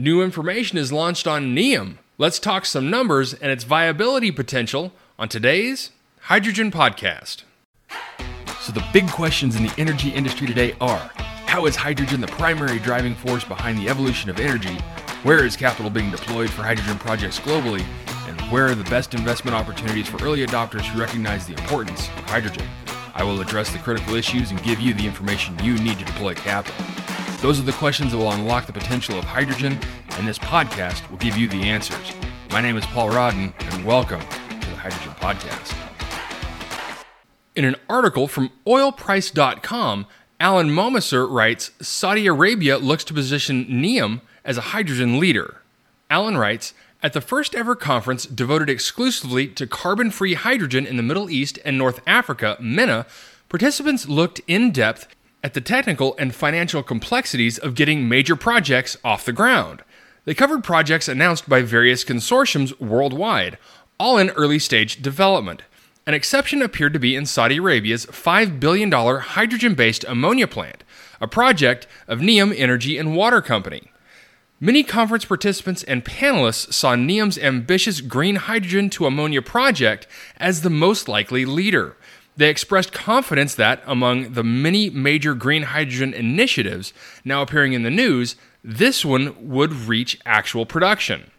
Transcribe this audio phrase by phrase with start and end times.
[0.00, 1.98] New information is launched on NEOM.
[2.16, 7.42] Let's talk some numbers and its viability potential on today's Hydrogen Podcast.
[8.62, 11.10] So, the big questions in the energy industry today are
[11.44, 14.74] How is hydrogen the primary driving force behind the evolution of energy?
[15.22, 17.84] Where is capital being deployed for hydrogen projects globally?
[18.26, 22.24] And where are the best investment opportunities for early adopters who recognize the importance of
[22.24, 22.66] hydrogen?
[23.14, 26.32] I will address the critical issues and give you the information you need to deploy
[26.32, 26.86] capital.
[27.40, 29.78] Those are the questions that will unlock the potential of hydrogen,
[30.10, 32.12] and this podcast will give you the answers.
[32.50, 35.74] My name is Paul Rodden, and welcome to the Hydrogen Podcast.
[37.56, 40.04] In an article from oilprice.com,
[40.38, 45.62] Alan Mammoser writes Saudi Arabia looks to position NEOM as a hydrogen leader.
[46.10, 51.02] Alan writes, at the first ever conference devoted exclusively to carbon free hydrogen in the
[51.02, 53.06] Middle East and North Africa, MENA,
[53.48, 55.06] participants looked in depth
[55.42, 59.82] at the technical and financial complexities of getting major projects off the ground.
[60.24, 63.58] They covered projects announced by various consortiums worldwide,
[63.98, 65.62] all in early stage development.
[66.06, 70.82] An exception appeared to be in Saudi Arabia's $5 billion hydrogen based ammonia plant,
[71.20, 73.90] a project of NEOM Energy and Water Company.
[74.62, 80.68] Many conference participants and panelists saw NEOM's ambitious green hydrogen to ammonia project as the
[80.68, 81.96] most likely leader.
[82.40, 87.90] They expressed confidence that, among the many major green hydrogen initiatives now appearing in the
[87.90, 91.30] news, this one would reach actual production.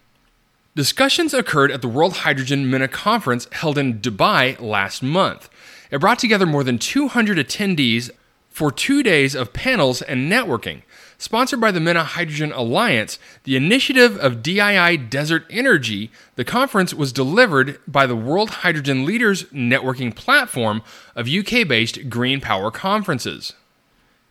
[0.76, 5.50] Discussions occurred at the World Hydrogen MENA conference held in Dubai last month.
[5.90, 8.12] It brought together more than 200 attendees
[8.50, 10.84] for two days of panels and networking.
[11.22, 17.14] Sponsored by the MENA Hydrogen Alliance, the initiative of DII Desert Energy, the conference was
[17.14, 20.82] delivered by the World Hydrogen Leaders networking platform
[21.16, 23.54] of UK based green power conferences.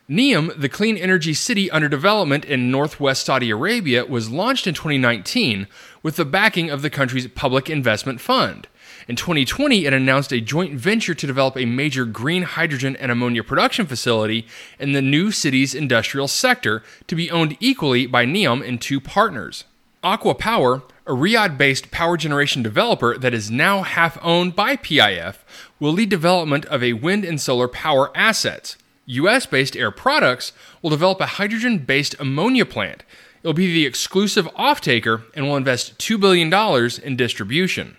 [0.08, 5.68] NEOM, the clean energy city under development in northwest Saudi Arabia, was launched in 2019
[6.02, 8.66] with the backing of the country's Public Investment Fund.
[9.10, 13.42] In 2020, it announced a joint venture to develop a major green hydrogen and ammonia
[13.42, 14.46] production facility
[14.78, 19.64] in the new city's industrial sector to be owned equally by NEOM and two partners.
[20.04, 25.38] ACWA Power, a Riyadh based power generation developer that is now half owned by PIF,
[25.80, 28.76] will lead development of a wind and solar power assets.
[29.06, 33.02] US based Air Products will develop a hydrogen based ammonia plant.
[33.42, 36.54] It'll be the exclusive off-taker and will invest $2 billion
[37.02, 37.96] in distribution.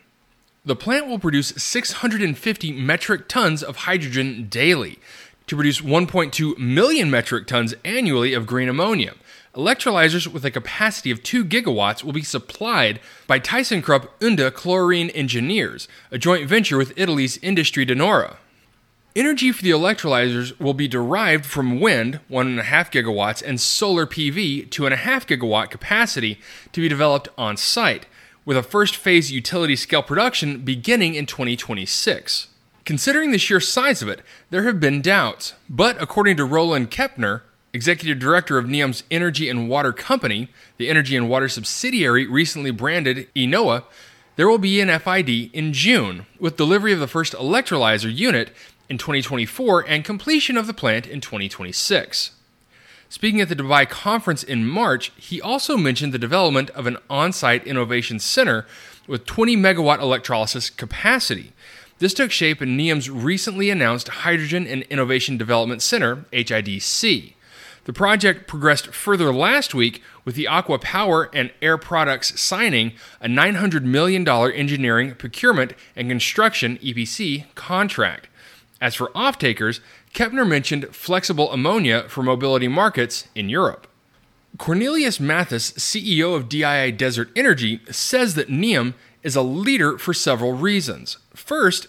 [0.63, 4.99] The plant will produce 650 metric tons of hydrogen daily
[5.47, 9.15] to produce 1.2 million metric tons annually of green ammonia.
[9.55, 15.87] Electrolyzers with a capacity of 2 gigawatts will be supplied by ThyssenKrupp Uhde Chlorine Engineers,
[16.11, 18.37] a joint venture with Italy's Industrie De Nora.
[19.15, 24.95] Energy for the electrolyzers will be derived from wind, 1.5 gigawatts, and solar PV, 2.5
[25.25, 26.39] gigawatt capacity,
[26.71, 28.05] to be developed on site
[28.45, 32.47] with a first phase utility scale production beginning in 2026.
[32.83, 37.41] Considering the sheer size of it, there have been doubts, but according to Roland Kaeppner,
[37.73, 43.27] executive director of NEOM's Energy and Water Company, the energy and water subsidiary recently branded
[43.35, 43.83] ENOWA,
[44.35, 48.51] there will be an FID in June, with delivery of the first electrolyzer unit
[48.89, 52.31] in 2024 and completion of the plant in 2026.
[53.11, 57.33] Speaking at the Dubai conference in March, he also mentioned the development of an on
[57.33, 58.65] site innovation center
[59.05, 61.51] with 20 megawatt electrolysis capacity.
[61.99, 67.33] This took shape in NEOM's recently announced Hydrogen and Innovation Development Center, HIDC.
[67.83, 73.27] The project progressed further last week with the ACWA Power and Air Products signing a
[73.27, 78.29] $900 million engineering, procurement, and construction EPC contract.
[78.79, 79.79] As for off takers,
[80.13, 83.87] Kaeppner mentioned flexible ammonia for mobility markets in Europe.
[84.57, 90.53] Cornelius Matthes, CEO of DII Desert Energy, says that NEOM is a leader for several
[90.53, 91.17] reasons.
[91.33, 91.87] First,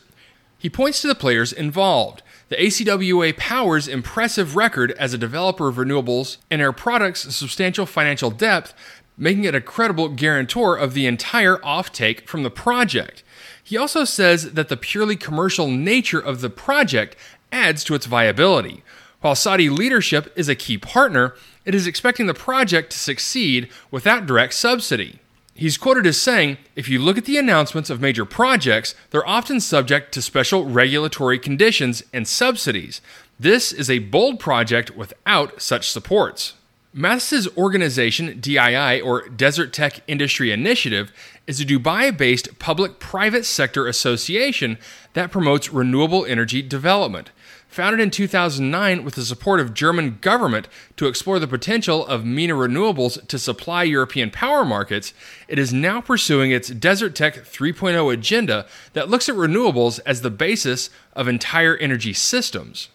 [0.59, 2.23] he points to the players involved.
[2.49, 8.31] The ACWA Power's impressive record as a developer of renewables and Air Products' substantial financial
[8.31, 8.73] depth,
[9.17, 13.25] making it a credible guarantor of the entire offtake from the project.
[13.63, 17.17] He also says that the purely commercial nature of the project
[17.53, 18.83] adds to its viability.
[19.21, 24.27] While Saudi leadership is a key partner, it is expecting the project to succeed without
[24.27, 25.21] direct subsidy.
[25.55, 29.61] He's quoted as saying, If you look at the announcements of major projects, they're often
[29.61, 33.01] subject to special regulatory conditions and subsidies.
[33.39, 36.55] This is a bold project without such supports.
[36.95, 41.11] Matthes's organization, DII, or Desertec Industry Initiative,
[41.47, 44.79] is a Dubai based public private sector association
[45.15, 47.31] that promotes renewable energy development.
[47.73, 52.53] Founded in 2009 with the support of German government to explore the potential of MENA
[52.53, 55.15] renewables to supply European power markets,
[55.49, 60.91] it is now pursuing its Desertec 3.0 agenda that looks at renewables as the basis
[61.15, 62.91] of entire energy systems.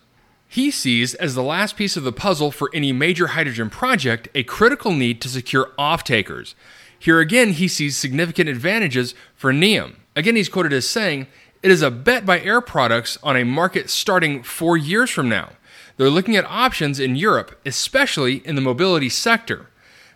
[0.48, 4.44] He sees as the last piece of the puzzle for any major hydrogen project a
[4.44, 6.54] critical need to secure off-takers.
[7.00, 9.96] Here again, he sees significant advantages for NEOM.
[10.16, 11.26] Again, he's quoted as saying,
[11.64, 15.54] it is a bet by Air Products on a market starting four years from now.
[15.98, 19.68] They're looking at options in Europe, especially in the mobility sector.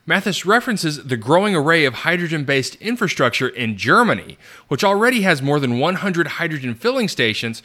[0.06, 5.60] Matthes references the growing array of hydrogen based infrastructure in Germany, which already has more
[5.60, 7.64] than 100 hydrogen filling stations,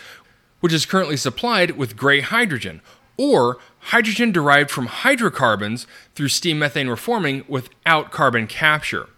[0.60, 2.80] which is currently supplied with gray hydrogen,
[3.16, 9.08] or hydrogen derived from hydrocarbons through steam methane reforming without carbon capture.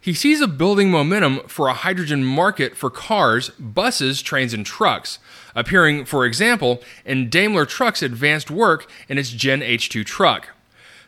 [0.00, 5.18] He sees a building momentum for a hydrogen market for cars, buses, trains, and trucks,
[5.56, 10.50] appearing, for example, in Daimler Truck's advanced work in its Gen H2 truck.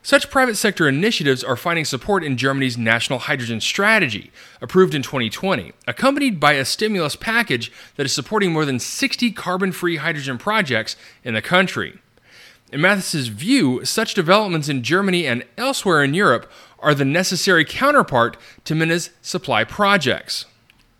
[0.02, 4.32] Such private sector initiatives are finding support in Germany's National Hydrogen Strategy,
[4.62, 9.72] approved in 2020, accompanied by a stimulus package that is supporting more than 60 carbon
[9.72, 11.98] free hydrogen projects in the country.
[12.72, 16.50] In Matthes's view, such developments in Germany and elsewhere in Europe
[16.80, 20.46] are the necessary counterpart to MENA's supply projects.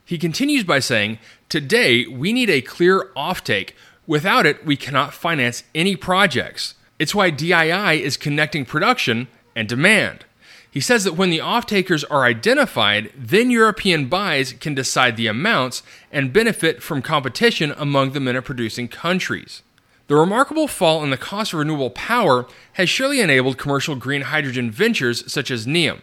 [0.05, 1.19] He continues by saying,
[1.49, 3.73] Today, we need a clear offtake.
[4.07, 6.75] Without it, we cannot finance any projects.
[6.99, 10.25] It's why DII is connecting production and demand.
[10.71, 15.83] He says that when the off-takers are identified, then European buys can decide the amounts
[16.13, 19.63] and benefit from competition among the MENA producing countries.
[20.11, 24.69] The remarkable fall in the cost of renewable power has surely enabled commercial green hydrogen
[24.69, 26.01] ventures such as NEOM.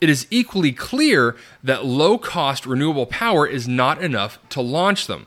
[0.00, 5.26] It is equally clear that low cost renewable power is not enough to launch them.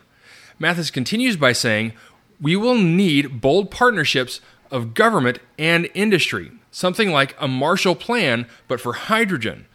[0.57, 1.93] Matthes continues by saying,
[2.41, 4.41] We will need bold partnerships
[4.71, 9.67] of government and industry, something like a Marshall Plan, but for hydrogen.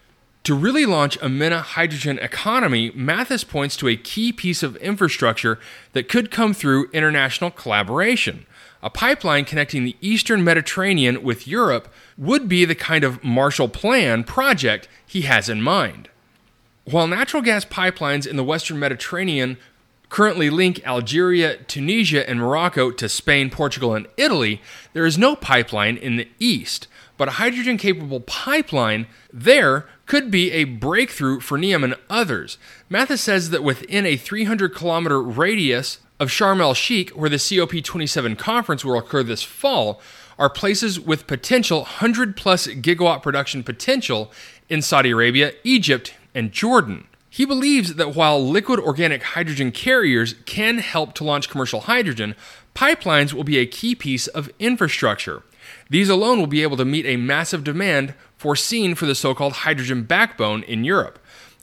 [0.45, 5.59] To really launch a MENA hydrogen economy, Matthes points to a key piece of infrastructure
[5.93, 8.47] that could come through international collaboration.
[8.83, 14.25] A pipeline connecting the eastern Mediterranean with Europe would be the kind of Marshall Plan
[14.25, 16.09] project he has in mind.
[16.85, 19.59] While natural gas pipelines in the western Mediterranean
[20.09, 24.63] currently link Algeria, Tunisia, and Morocco to Spain, Portugal, and Italy,
[24.95, 26.87] there is no pipeline in the east
[27.19, 32.57] but a hydrogen capable pipeline there could be a breakthrough for NEOM and others.
[32.89, 38.39] Matthes says that within a 300 kilometer radius of Sharm el Sheikh, where the COP27
[38.39, 40.01] conference will occur this fall,
[40.39, 44.33] are places with potential 100 plus gigawatt production potential
[44.69, 47.07] in Saudi Arabia, Egypt, and Jordan.
[47.31, 52.35] He believes that while liquid organic hydrogen carriers can help to launch commercial hydrogen,
[52.75, 55.43] pipelines will be a key piece of infrastructure.
[55.91, 59.53] These alone will be able to meet a massive demand foreseen for the so called
[59.53, 61.19] hydrogen backbone in Europe.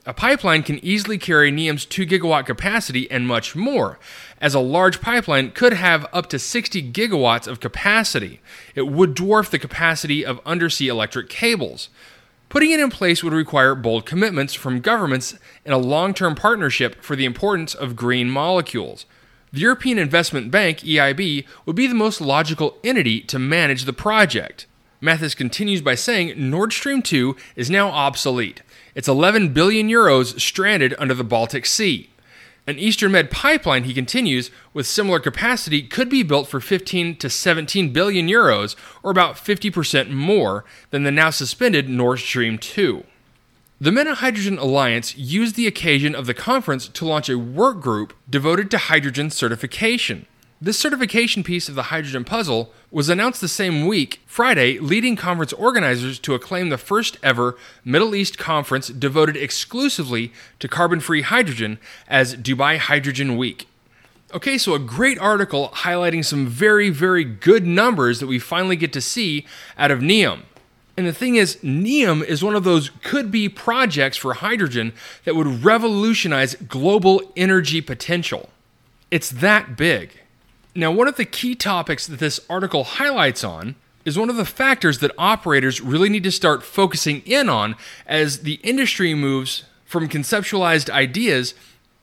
[0.08, 3.98] A pipeline can easily carry NEOM's 2 gigawatt capacity and much more,
[4.40, 8.40] as a large pipeline could have up to 60 gigawatts of capacity.
[8.76, 11.90] It would dwarf the capacity of undersea electric cables.
[12.50, 17.02] Putting it in place would require bold commitments from governments and a long term partnership
[17.04, 19.08] for the importance of green molecules.
[19.56, 24.66] The European Investment Bank, EIB, would be the most logical entity to manage the project.
[25.00, 28.64] Matthes continues by saying Nord Stream 2 is now obsolete.
[28.96, 32.10] It's 11 billion euros stranded under the Baltic Sea.
[32.68, 37.30] An Eastern Med pipeline, he continues, with similar capacity could be built for 15 to
[37.30, 43.06] 17 billion euros, or about 50% more than the now suspended Nord Stream 2.
[43.82, 48.14] The MENA Hydrogen Alliance used the occasion of the conference to launch a work group
[48.30, 50.28] devoted to hydrogen certification.
[50.62, 55.52] This certification piece of the hydrogen puzzle was announced the same week, Friday, leading conference
[55.52, 61.78] organizers to acclaim the first ever Middle East conference devoted exclusively to carbon free hydrogen
[62.08, 63.68] as Dubai Hydrogen Week.
[64.34, 68.94] Okay, so a great article highlighting some very, very good numbers that we finally get
[68.94, 69.46] to see
[69.78, 70.44] out of NEOM.
[70.98, 74.94] And the thing is, NEOM is one of those could be projects for hydrogen
[75.26, 78.50] that would revolutionize global energy potential.
[79.12, 80.12] It's that big.
[80.74, 83.76] Now, one of the key topics that this article highlights on
[84.06, 87.76] is one of the factors that operators really need to start focusing in on
[88.06, 91.56] as the industry moves from conceptualized ideas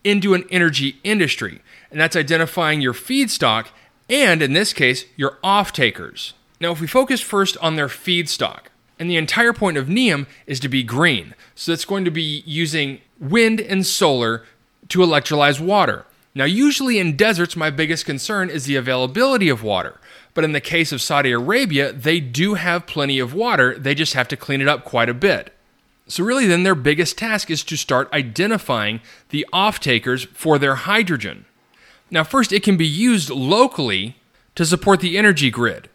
[0.04, 1.60] into an energy industry.
[1.90, 3.68] And that's identifying your feedstock
[4.10, 6.34] and, in this case, your off takers.
[6.60, 8.66] Now, if we focus first on their feedstock,
[9.02, 11.34] and the entire point of NEOM is to be green.
[11.56, 14.44] So it's going to be using wind and solar
[14.90, 16.06] to electrolyze water.
[16.36, 19.98] Now, usually in deserts, my biggest concern is the availability of water.
[20.34, 24.14] But in the case of Saudi Arabia, they do have plenty of water, they just
[24.14, 25.52] have to clean it up quite a bit.
[26.06, 30.76] So, really, then their biggest task is to start identifying the off takers for their
[30.76, 31.44] hydrogen.
[32.08, 34.14] Now, first, it can be used locally
[34.54, 35.88] to support the energy grid.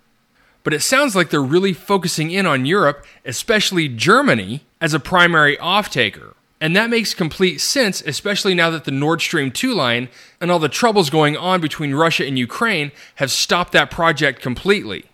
[0.67, 5.57] But it sounds like they're really focusing in on Europe, especially Germany, as a primary
[5.59, 6.35] off taker.
[6.59, 10.09] And that makes complete sense, especially now that the Nord Stream 2 line
[10.41, 15.05] and all the troubles going on between Russia and Ukraine have stopped that project completely.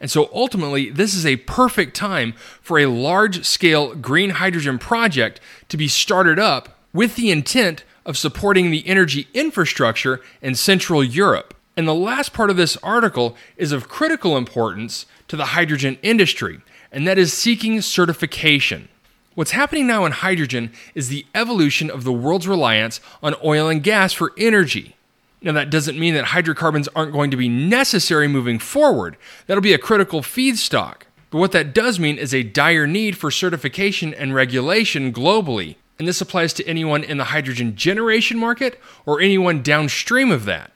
[0.00, 5.40] And so ultimately, this is a perfect time for a large scale green hydrogen project
[5.68, 11.54] to be started up with the intent of supporting the energy infrastructure in Central Europe.
[11.80, 16.60] And the last part of this article is of critical importance to the hydrogen industry,
[16.92, 18.90] and that is seeking certification.
[19.34, 23.82] What's happening now in hydrogen is the evolution of the world's reliance on oil and
[23.82, 24.94] gas for energy.
[25.40, 29.16] Now, that doesn't mean that hydrocarbons aren't going to be necessary moving forward.
[29.46, 31.04] That'll be a critical feedstock.
[31.30, 35.76] But what that does mean is a dire need for certification and regulation globally.
[35.98, 40.72] And this applies to anyone in the hydrogen generation market or anyone downstream of that.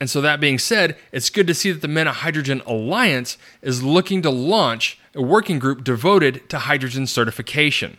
[0.00, 3.82] And so, that being said, it's good to see that the MENA Hydrogen Alliance is
[3.82, 7.98] looking to launch a working group devoted to hydrogen certification.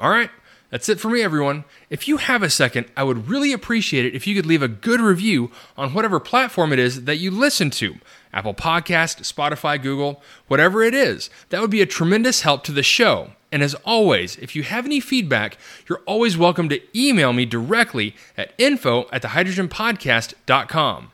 [0.00, 0.30] All right,
[0.70, 1.64] that's it for me, everyone.
[1.88, 4.68] If you have a second, I would really appreciate it if you could leave a
[4.68, 7.96] good review on whatever platform it is that you listen to
[8.32, 11.30] Apple Podcast, Spotify, Google, whatever it is.
[11.48, 13.30] That would be a tremendous help to the show.
[13.50, 15.56] And as always, if you have any feedback,
[15.88, 21.12] you're always welcome to email me directly at info at thehydrogenpodcast.com.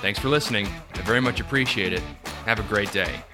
[0.00, 0.68] Thanks for listening.
[0.94, 2.02] I very much appreciate it.
[2.44, 3.24] Have a great day.